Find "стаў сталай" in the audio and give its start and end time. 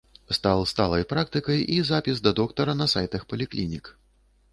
0.35-1.03